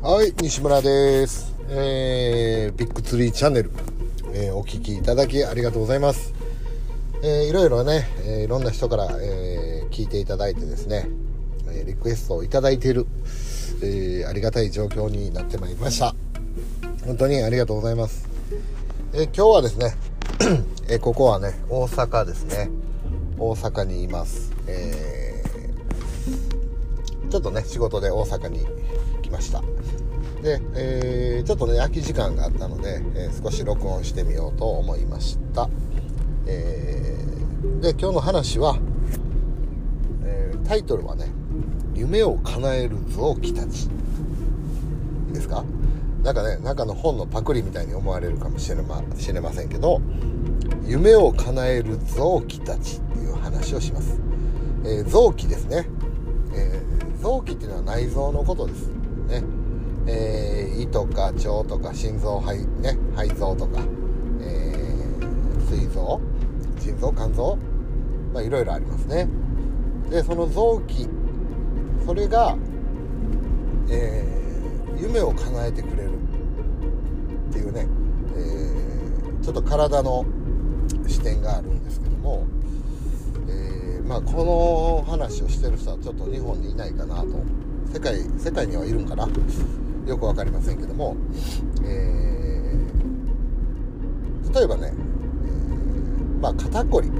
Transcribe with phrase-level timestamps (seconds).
[0.00, 1.56] はい、西村です。
[1.68, 3.72] えー、ビッグツリーチャンネル、
[4.32, 6.32] えーお聞きいただきありがとうございます。
[7.20, 11.08] えーいろいろね、えーいろんな人から、えー聞いていただいてですね、
[11.66, 13.06] えーリクエストをいただいている、
[13.82, 16.14] えーありがたい状況になってまいりました。
[17.04, 18.28] 本当にありがとうございます。
[19.14, 19.96] えー今日はですね、
[20.88, 22.70] えーここはね、大阪ですね。
[23.36, 24.52] 大阪にいます。
[24.68, 28.64] えーちょっとね、仕事で大阪に
[29.28, 29.62] 来ました。
[30.42, 35.68] で、えーちょっとね、空き時間があったので、えー少し録音してみようと思いました。
[36.46, 38.78] えーで、今日の話は、
[40.24, 41.30] えータイトルはね、
[41.94, 43.84] 夢を叶える臓器たち。
[43.84, 43.88] い
[45.30, 45.64] いですか？
[46.22, 50.00] なんかね、中の本のパクリみたいに思われるかもしれましれませんけど、
[50.86, 54.20] 夢を叶える臓器たちっていう話をします。
[54.84, 55.88] えー臓器ですね。
[56.54, 56.80] え
[57.20, 58.90] 臓器っていうのは内臓のことです。
[59.28, 59.42] ね。
[60.06, 63.80] えー胃とか腸とか心臓、肺、ね、肺臓とか、
[64.40, 66.20] えー膵臓、
[66.80, 67.58] 心臓、肝臓、
[68.32, 69.28] まあいろいろありますね。
[70.08, 71.08] で、その臓器、
[72.06, 72.56] それが、
[73.90, 74.38] えー
[75.00, 76.10] 夢を叶えてくれる
[77.50, 77.86] っていうね、
[78.36, 80.24] えーちょっと体の
[81.06, 82.46] 視点があるんですけども、
[83.48, 87.26] えーまあこの話をしてる人はちょっと日本にいないかなと
[87.92, 89.28] 世界世界にはいるんかな？
[90.06, 91.16] よく分かりませんけども、
[91.84, 97.10] えー例えばね、えーまあ肩こり、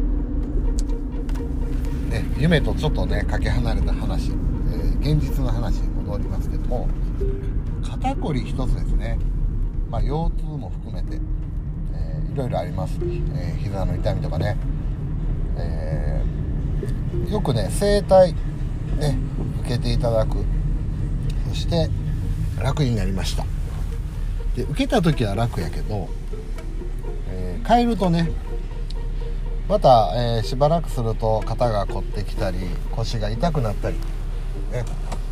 [2.10, 6.88] ね、夢とちょっとねかけ離れた話、えー現実の話に戻りますけども。
[7.82, 9.18] 肩こり一つですね、
[9.90, 11.20] まあ、腰痛も含めて、
[11.94, 14.56] えーいろいろあります、えー膝の痛みとかね、
[15.56, 18.32] えーよくね整体
[18.98, 19.18] ね
[19.64, 20.38] 受けていただく。
[21.58, 21.90] して
[22.62, 23.44] 楽になりました。
[24.56, 26.08] で受けた時は楽やけど、
[27.30, 28.30] えー帰るとね
[29.68, 32.58] また、えーしばらくすると肩が凝ってきたり
[32.92, 34.02] 腰が痛くなったり、ね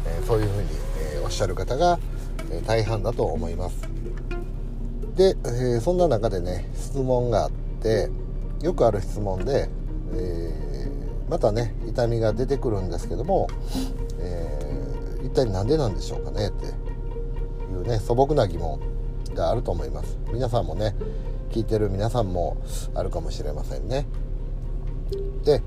[0.07, 0.69] えーそういうふうに、
[1.17, 1.99] えおっしゃる方が、
[2.51, 3.77] え大半だと思います。
[5.17, 5.37] で、
[5.77, 7.51] えそんな中でね質問があっ
[7.83, 8.11] て
[8.61, 9.69] よくある質問で、
[10.15, 10.91] え
[11.29, 13.49] またね痛みが出てくるんですけども、
[15.27, 16.69] 一体何でなんでしょうかねってい
[17.75, 18.81] うね素朴な疑問
[19.35, 20.19] があると思います。
[20.33, 20.95] 皆さんもね
[21.51, 22.57] 聞いてる皆さんも
[22.95, 24.07] あるかもしれませんね。
[25.45, 25.63] で、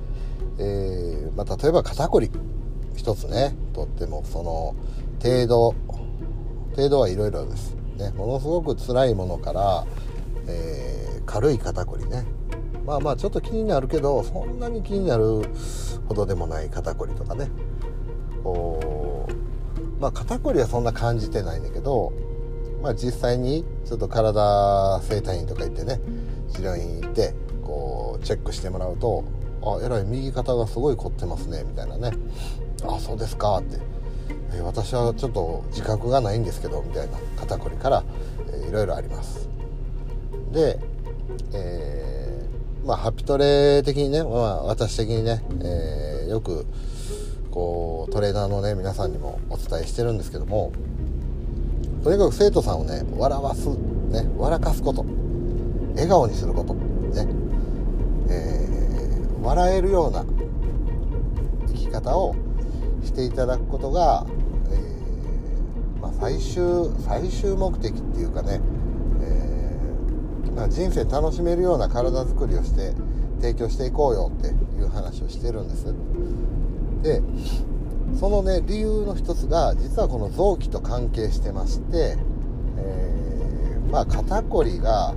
[0.57, 2.29] えーまあ、例えば肩こり
[2.95, 4.75] 一つねとってもその
[5.21, 5.75] 程度
[6.75, 9.85] 程度はいろいろです、ね、ものすごく辛いものから、
[10.47, 10.99] えー
[11.29, 12.25] 軽い肩こりね。
[12.87, 15.43] まあまあちょっと気になるけどそんなに気になる
[16.07, 17.51] ほどでもない肩こりとかね。
[18.43, 18.98] こう
[19.99, 22.13] まあ肩こりはそんな感じてないんだけど
[22.81, 25.99] まあ実際にちょっと体整体院とか行ってね
[26.53, 27.33] 治療院行って
[27.63, 29.23] こうチェックしてもらうと
[29.61, 32.11] 「あえらい右肩がすごい凝ってますね」みたいなね
[32.87, 33.77] 「あそうですか」って、
[34.53, 37.17] え私はちょっと自覚がないんですけど」みたいな。
[37.49, 38.03] 肩こりから、
[38.51, 39.49] えーいろいろあります。
[40.51, 40.79] で、
[41.53, 46.65] えーまあハピトレ的にね、まあ、私的にね、えーよく
[47.59, 50.71] こうトレーナーのね皆さんにもお伝えしてるんですけども
[52.05, 55.05] とにかく生徒さんをね笑わす、ね、笑かすこと
[55.93, 57.27] 笑顔にすることね、
[58.29, 58.69] えー
[59.41, 60.25] 笑えるような
[61.67, 62.35] 生き方を
[63.03, 64.25] していただくことが、
[64.69, 68.59] えーまあ、最終最終目的っていうかね、
[69.21, 72.93] えーまあ、人生楽しめるような体づくりをして
[73.39, 75.95] 提供していこうよっていう話をしてるんです。
[77.01, 77.21] で
[78.19, 82.17] そのね理由の一つが実はこの臓器と関係してまして、
[82.77, 85.15] えーまあ肩こりが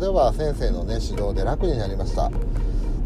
[0.00, 2.30] 例えば先生のね指導で楽になりました。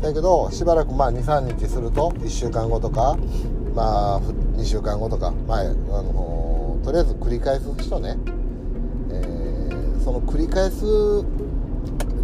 [0.00, 3.18] だけどしばらくまあ23日すると1週間後とか
[3.74, 8.16] まあ2週間後とかまあ、あのとりあえず繰り返す人ね、
[9.10, 10.84] えーその繰り返す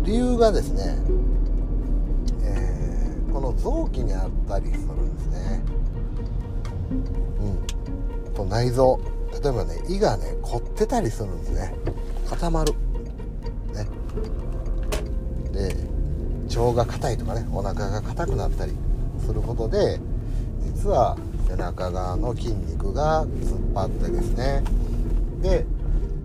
[0.05, 0.97] 理由がですね、
[2.45, 5.63] えーこの臓器にあったりするんですね。
[8.35, 9.01] と内臓。
[9.33, 11.75] 例えばね胃がね凝ってたりするんですね。
[12.29, 12.73] 固まる。
[13.75, 13.87] ね。
[15.53, 15.75] で
[16.57, 18.73] 腸が硬いとかねお腹が硬くなったり
[19.25, 20.01] することで
[20.65, 21.17] 実は
[21.49, 24.63] 背中側の筋肉が突っ張ってですね。
[25.41, 25.67] で、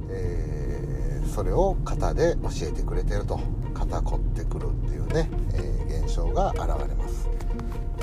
[0.09, 3.39] えーそれを肩で教えてくれてると。
[3.73, 7.29] 肩凝ってくるっていうね、えー現象が現れます、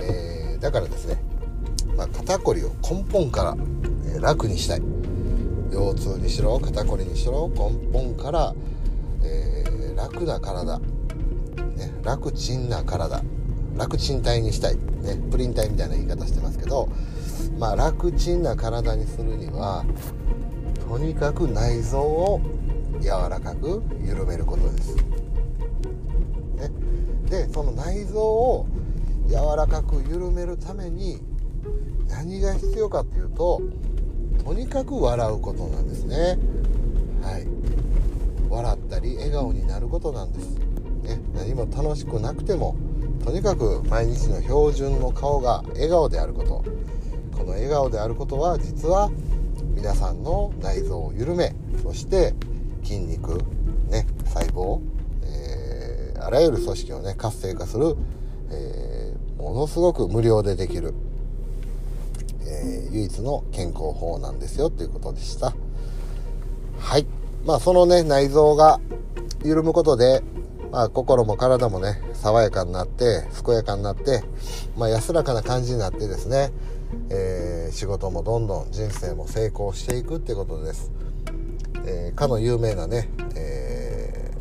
[0.00, 1.20] えーだからですね、
[1.96, 3.56] まあ、肩こりを根本から、
[4.24, 4.82] 楽にしたい、
[5.70, 8.54] 腰痛にしろ肩こりにしろ根本から、
[9.22, 10.84] えー、楽な体、ね、
[12.02, 13.22] 楽ちんな体。
[13.76, 16.88] 楽ちん体にしたい、ね、プリン体みたいな言い方してますけど、
[17.58, 19.84] まあ、楽ちんな体にするには
[20.88, 22.40] とにかく内臓を
[23.02, 24.96] 柔らかく緩めることです。
[24.96, 25.02] ね、
[27.28, 28.66] でその内臓を
[29.28, 31.20] 柔らかく緩めるために
[32.08, 33.60] 何が必要かっていうと
[34.44, 36.38] とにかく笑うことなんですね。
[37.22, 37.46] はい。
[38.50, 40.54] 笑ったり笑顔になることなんです、
[41.02, 42.76] ね、何も楽しくなくても
[43.24, 46.64] とにかく毎日の標準の顔が笑顔であること。
[47.36, 49.10] この笑顔であることは実は
[49.74, 52.32] 皆さんの内臓を緩めそして
[52.84, 53.38] 筋肉、
[53.90, 54.80] ね、細胞、
[55.24, 57.96] えー、あらゆる組織をね活性化する、
[58.50, 60.94] えー、ものすごく無料でできる、
[62.94, 65.52] 唯一の健康法なんですよということでした。
[66.78, 67.06] はい。
[67.44, 68.80] まあそのね内臓が
[69.44, 70.22] 緩むことで、
[70.70, 74.22] まあ、心も体もね爽やかになって健やかになって、
[74.76, 76.52] まあ、安らかな感じになってですね、
[77.10, 80.90] えー、仕事もどんどん人生も成功していくってことです、
[81.86, 84.32] えー、かの有名なね、え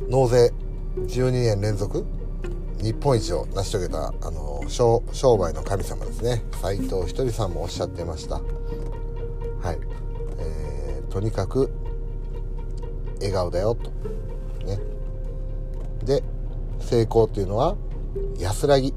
[0.00, 0.52] ー、納税
[0.96, 2.06] 12年連続
[2.82, 5.02] 日本一を成し遂げたあの商
[5.36, 6.42] 売の神様ですね。
[6.62, 8.36] 斎藤ひとりさんもおっしゃってました。
[8.36, 8.40] は
[9.72, 9.78] い、
[10.38, 11.70] えー、とにかく
[13.18, 13.90] 笑顔だよと。
[14.64, 14.78] ね。
[16.04, 16.22] で
[16.80, 17.76] 成功っていうのは
[18.38, 18.92] 安らぎ。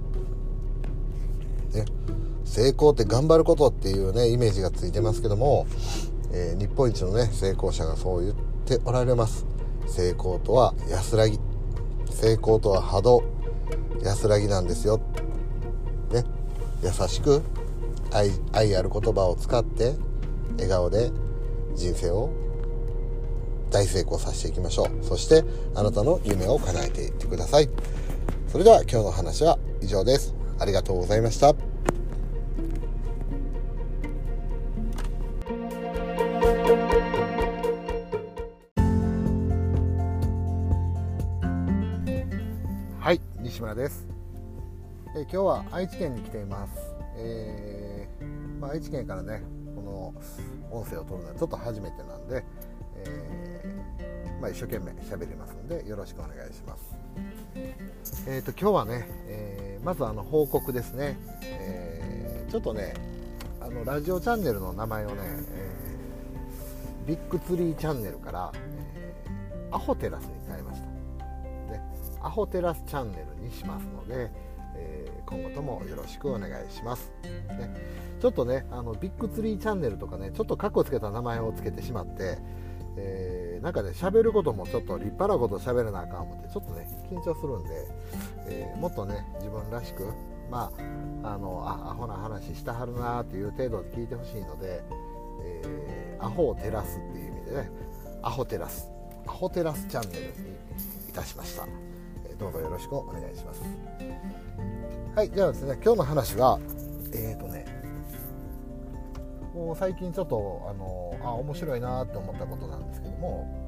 [1.74, 1.86] ね。
[2.46, 5.68] 成功って頑張ることっていうねイメージがついてますけども、
[6.32, 8.36] えー、日本一のね成功者がそう言っ
[8.66, 9.46] ておられます。
[9.88, 11.38] 成功とは安らぎ。
[12.10, 13.33] 成功とは波動。
[14.04, 15.00] 安らぎなんですよ、
[16.12, 16.24] ね、
[16.84, 17.42] 優しく
[18.12, 19.96] 愛愛ある言葉を使って
[20.54, 21.12] 笑顔で
[21.76, 22.30] 人生を
[23.72, 25.04] 大成功させていきましょう。
[25.04, 27.70] そしてあなたの夢を叶えていってください。
[28.48, 30.36] それでは今日の話は以上です。
[30.60, 31.56] ありがとうございました。
[43.54, 44.08] 西村です、
[45.16, 46.74] え今日は愛知県に来ています、
[47.18, 49.44] えー、まあ、愛知県からね
[49.76, 50.14] この
[50.76, 52.44] 音声を取るのはちょっと初めてなんで、
[52.96, 56.96] えー、まあ、一生懸命喋りますのでよろしくお願いします。
[58.28, 62.96] えーと、今日はね、えまずあの報告ですね、えちょっとね
[63.62, 69.14] あのラジオチャンネルの名前をね、えビッグツリーチャンネルから、え
[69.70, 70.93] アホテラスに変えました。
[72.24, 74.32] アホテラスチャンネルにしますので、
[74.76, 77.70] えー、今後ともよろしくお願いします、ね、
[78.20, 82.38] ちょっとねあのビッグツリーチャンネルとかねちょっとカッコつけた名前を付けてしまって、
[82.98, 87.70] えー、なんかね喋ることもちょっと立派なこと喋らなあかん思ってちょっとね緊張するんで、
[88.48, 90.08] えー、もっとね自分らしく
[90.50, 90.72] ま
[91.24, 94.82] ああのあアホな話したはるなーっていう程度で聞いてほしいので、
[95.44, 97.70] えー、アホを照らすっていう意味でね
[98.22, 98.90] アホテラス
[99.28, 100.30] アホテラスチャンネルに
[101.10, 101.93] いたしました。
[102.44, 103.62] どうぞよろしくお願いします。
[105.16, 106.60] はいじゃあですね今日の話は
[107.14, 107.66] えっ、ー、とね
[109.54, 113.64] もう最近ちょっとあのあ面白いなって思ったことなんですけども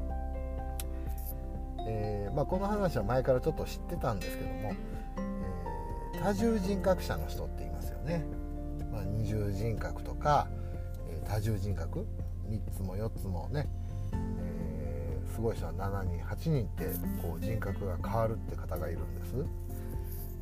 [1.88, 4.74] えー、まあ、この話は前からちょっと知ってたんですけども、
[6.14, 8.26] えー、多重人格者の人って言いますよね、
[8.92, 10.48] まあ、二重人格とか、
[11.08, 12.08] えー、多重人格
[12.50, 13.70] ？3つも4つもね。
[15.36, 16.86] すごい人は7人8人って
[17.22, 19.36] こう人格が変わるって方がいるんです。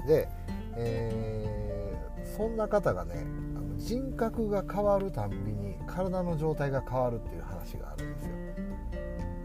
[0.08, 0.30] で、
[0.76, 8.32] えー、そんな方がねあの人格が変わるたんびに体の状態が変わるっていう話があるんですよ、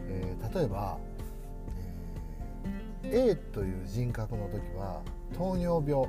[0.08, 0.98] えー、例えば、
[3.04, 5.00] えー、A という人格の時は
[5.34, 6.06] 糖尿病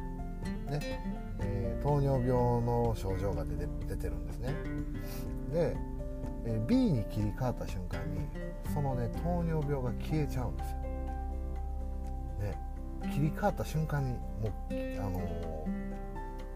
[0.70, 1.02] ね、
[1.40, 4.54] えー、糖尿病の症状が出て出てるんですね。
[5.54, 5.78] で
[6.52, 8.28] え B に切り替わった瞬間に
[8.74, 10.78] そのね糖尿病が消えちゃうんですよ。
[12.40, 12.58] ね
[13.14, 15.20] 切り替わった瞬間にもうあの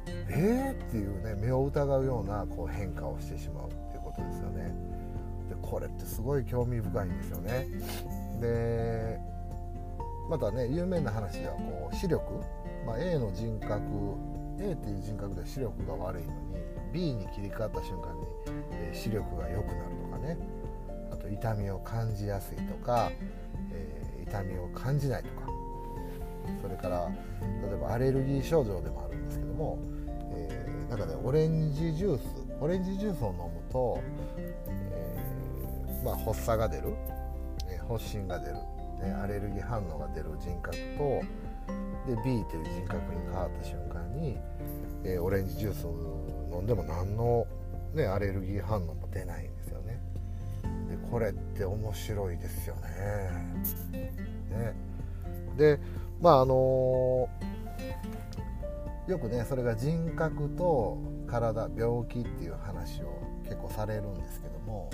[0.05, 0.88] ー、えー？
[0.88, 4.73] っていうね目を疑うようなこう変化をしてしまうっていうことですよね。
[5.50, 7.67] でこれってすごい興味深いんですよね。
[8.41, 9.19] で
[10.29, 12.23] またね有名な話ではこう視力、
[12.85, 13.81] まあ、A の人格
[14.59, 16.39] A っていう人格で視力が悪いのに
[16.93, 18.25] B に切り替わった瞬間に、
[18.93, 20.38] 視力が良くなるとかね。
[21.12, 23.12] あと痛みを感じやすいとか、
[23.71, 25.47] えー、痛みを感じないとか。
[26.62, 27.09] それから
[27.62, 29.79] 例えばアレルギー症状でもあるんですけども、
[30.33, 34.01] えー、なんかねオレンジジュースオレンジジュースを飲むと、
[34.38, 36.93] えー、まあ、発作が出る、
[37.69, 41.21] え、発疹が出る、ね、アレルギー反応が出る人格と
[42.07, 44.38] で B という人格に変わった瞬間に、
[45.03, 45.93] えオレンジジュースを
[46.51, 47.47] 飲んでも何の、
[47.93, 50.00] ね、アレルギー反応も出ないんですよね。
[50.89, 52.81] でこれって面白いですよね。
[54.50, 54.73] ね
[55.57, 55.79] で
[56.21, 60.97] まああのー、よくねそれが人格と
[61.27, 64.89] 体病気っていう話を結構されるんですけども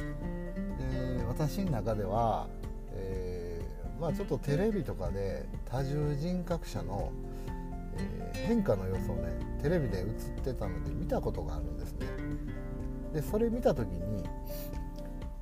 [0.91, 2.47] で私の中では、
[2.93, 7.11] えー、まあ、ちょっとテレビとかで多重人格者の、
[7.97, 10.05] えー、変化の様子をねテレビで映っ
[10.43, 12.07] てたので見たことがあるんですね。
[13.13, 14.23] でそれ見た時に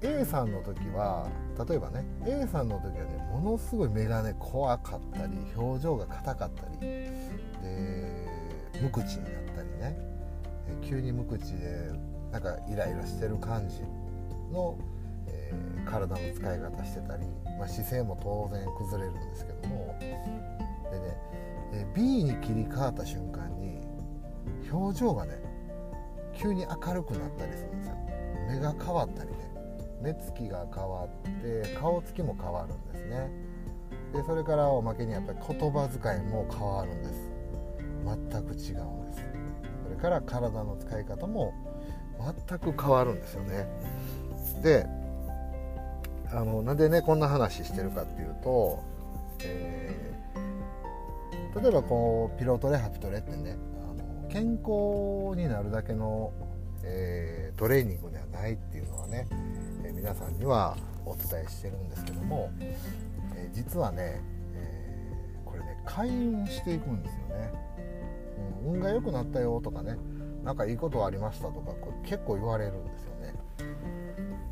[0.01, 1.27] A さんの時は
[1.67, 8.27] 例えばね A さんの時はねものすごい眼鏡怖かったり表情が硬かったりで
[8.81, 10.17] 無口になったりね。
[10.87, 11.91] 急に無口で
[12.31, 13.81] なんかイライラしてる感じ
[14.51, 14.77] の、
[15.27, 17.25] えー、体の使い方してたり、
[17.57, 19.95] まあ、姿勢も当然崩れるんですけども。
[19.99, 21.17] でね、
[21.73, 23.79] え B に切り替わった瞬間に
[24.71, 25.33] 表情がね
[26.37, 27.95] 急に明るくなったりするんですよ。
[28.47, 29.37] 目が変わったりね。
[30.01, 31.07] 目つきが変わっ
[31.41, 33.29] て顔つきも変わるんですね。
[34.13, 37.31] でそれからおまけにやっぱり言葉遣いも変わるんです。
[38.05, 39.21] 全く違うんです。
[39.83, 41.53] それから体の使い方も
[42.47, 43.67] 全く変わるんですよね。
[44.61, 44.85] で
[46.31, 48.83] あのなんでねこんな話してるかっていうと、
[49.43, 53.55] えー、例えばこうピロトレハピトレってね
[54.37, 56.31] 健康になるだけの、
[56.83, 59.27] えー、トレーニングではないっていうのはね
[59.83, 60.77] え皆さんには
[61.07, 64.21] お伝えしてるんですけども、えー、実はね、
[64.53, 65.03] え、
[65.43, 67.51] これね開運していくんですよね、
[68.67, 69.97] うん、運が良くなったよとかね
[70.43, 73.33] 何かいいことありましたとかこれ結構言われるんですよね。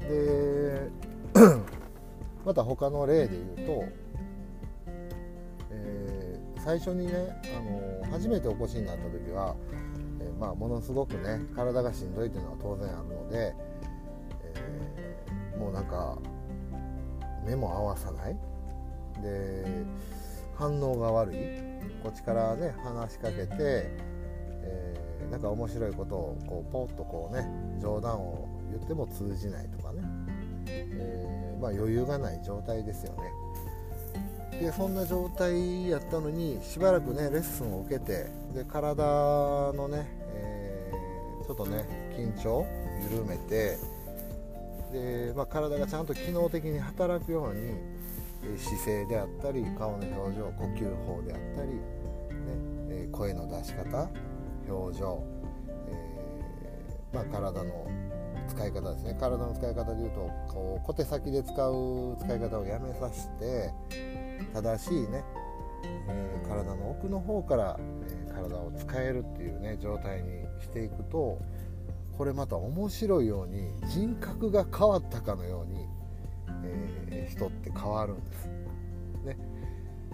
[0.10, 0.90] で
[2.44, 3.84] また他の例で言うと、
[5.70, 6.15] え、
[6.66, 7.14] 最初にね、
[7.56, 9.56] あの初めてお越しになった時は、
[10.20, 13.54] えまあ、ものすごくね体がしんどいというのは当然あるので
[14.56, 16.18] えもうなんか
[17.46, 18.38] 目も合わさない。
[19.22, 19.64] で
[20.56, 21.36] 反応が悪い。
[22.02, 27.48] こっちからね話しかけて、えー、なんか面白いことをこうポッとこうね
[27.80, 30.02] 冗談を言っても通じないとかね、
[30.68, 33.45] えー、まあ、余裕がない状態ですよね。
[34.62, 39.04] でそんな状態やったのにしばらくねレッスンを受けてで体
[39.74, 41.86] のね、えー、ちょっとね
[42.18, 42.66] 緊張
[43.12, 43.78] 緩めて
[44.92, 47.74] で、まあ、体がちゃんと機能的に働くように
[48.58, 54.10] 姿勢であったり顔の表情呼吸法であったり、ね、声の出し方
[54.70, 55.24] 表情、
[55.90, 57.88] えー、まあ、体の
[58.48, 59.18] 使い方ですね。
[59.20, 63.72] 体の使い方でいうとこう小手先で使う使い方をやめさせて
[64.54, 65.24] 正しいね、
[66.08, 71.40] えー、体の奥の方から、え、体を使えるっていうね状態にしていくと
[72.18, 75.86] これまた面白いように人格が変わったかのように、
[76.64, 78.50] えー、人って変わるんです。
[79.26, 79.38] ね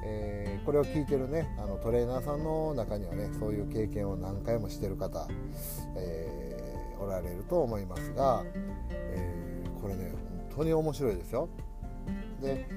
[0.04, 5.28] えー、これを聞いてるねあのトレーナーさんの中にはねそういう経験を何回もしてる方、
[5.96, 8.44] えー、おられると思いますが、
[8.90, 10.12] えこれね
[10.50, 11.50] 本当に面白いですよ。
[12.42, 12.68] で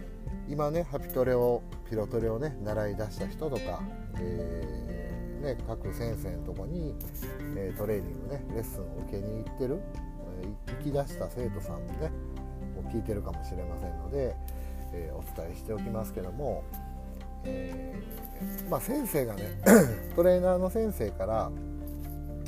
[0.49, 3.81] 今ねハピトレをピロトレをね習い出した人とか、
[4.19, 4.85] え
[5.45, 6.95] ね、各先生のとこに、
[7.57, 9.79] えー、トレーニングねレッスンを受けに行ってる、
[10.43, 12.11] えー、行き出した生徒さんもね
[12.75, 14.35] も聞いてるかもしれませんので、
[14.95, 16.65] えー、お伝えしておきますけども、
[17.45, 17.95] え
[18.71, 19.61] まあ、先生がね
[20.17, 21.51] トレーナーの先生から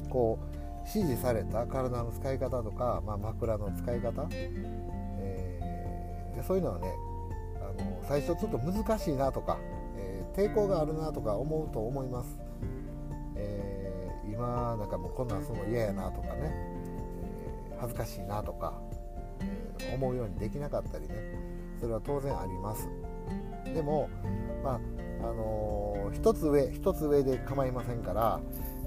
[0.09, 0.57] こう
[0.88, 5.61] 指示された体の使い方とか、まあ、枕の使い方、え
[6.47, 6.95] そういうのはね
[7.85, 9.59] の最初ちょっと難しいなとか、
[9.97, 12.38] え抵抗があるなとか思うと思います。
[13.37, 16.52] えー、今なんかもうこんなんするの嫌やなとかね、
[17.71, 18.80] えー、恥ずかしいなとか、
[19.80, 21.14] え、思うようにできなかったりね。
[21.80, 22.88] それは当然あります。
[23.75, 24.09] でも
[24.62, 24.78] まああ
[25.33, 28.40] のー、一つ上一つ上で構いませんから、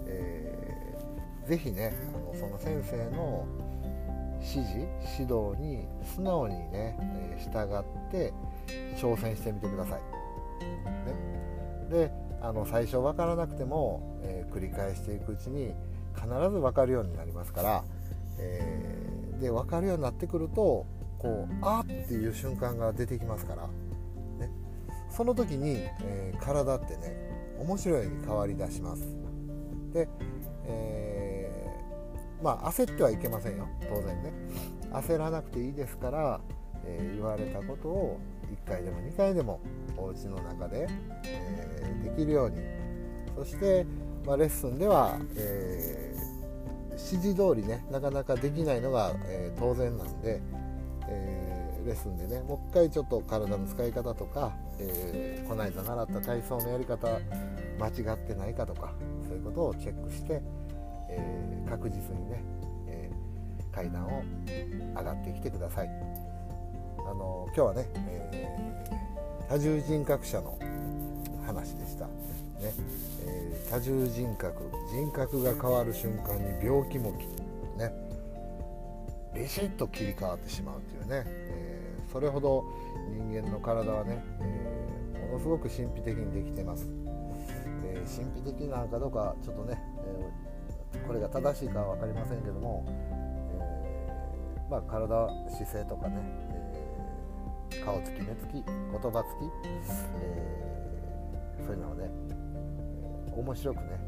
[0.08, 3.46] えー、ぜひねあのその先生の
[4.39, 4.88] 指示
[5.19, 8.34] 指導に素直にね、え、従って
[8.98, 10.02] 挑戦してみてください。
[11.06, 12.12] ね、で
[12.42, 15.74] あの最初分からなくても、えー、繰り返していくうちに
[16.16, 17.84] 必ず分かるようになりますから、
[18.38, 20.86] えー、で分かるようになってくると
[21.18, 23.68] こうあっていう瞬間が出てきますから、
[24.38, 24.52] ね、
[25.10, 29.02] その時に、えー、体ってね面白いように変わりだします。
[29.94, 30.08] で、
[30.66, 31.52] え
[32.42, 33.68] まあ焦ってはいけませんよ。
[33.90, 34.32] 当然ね。
[34.92, 36.40] 焦らなくていいですから、
[36.86, 38.19] え、言われたことを
[38.65, 39.59] 1回でも2回でも
[39.98, 40.88] お家の中で、
[41.25, 42.57] え、できるように。
[43.36, 43.86] そして、
[44.25, 46.15] まあ、レッスンでは、え、
[47.00, 50.41] 指示通りねなかなかできないのが、え当然なんで、
[51.07, 57.07] えレッスンでねもう一回ちょっと体の使い方とか、えこの間習った体操のやり方
[57.79, 58.93] 間違ってないかとか
[59.27, 60.41] そういうことをチェックして、
[61.09, 62.43] え、確実にね、
[62.88, 63.09] え、
[63.71, 64.21] 階段を
[64.98, 65.89] 上がってきてください。
[67.10, 70.60] あの今日はね、えー、多重人格者の
[71.44, 72.06] 話でした。
[72.06, 72.12] ね、
[73.25, 77.12] え多重人格人格が変わる瞬間に病気も
[77.78, 77.92] ね。
[79.34, 82.63] ビシッと切り替わってしまうというね、えそれほど
[83.10, 86.86] 人間の体はね、えものすごく神秘的にできてます。
[87.86, 89.82] え、神秘的なのかどうかちょっとね、
[90.94, 96.59] え、これが正しいかは分かりませんけども、え、まあ、体姿勢とかね、
[97.84, 100.50] 顔つき目つき言葉つき、え
[101.66, 102.10] そういうのをね、
[103.28, 104.00] え面白くね、え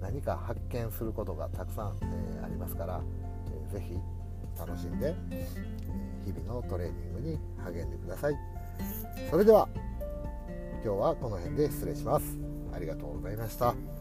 [0.00, 3.00] 何か発見することがたくさん、えありますから、
[3.70, 3.98] えー、ぜひ
[4.58, 5.46] 楽しんで、え
[6.24, 8.34] 日々のトレーニングに励んでください。
[9.30, 9.68] それでは
[10.84, 12.38] 今日はこの辺で失礼します。
[12.72, 13.97] ありがとうございました。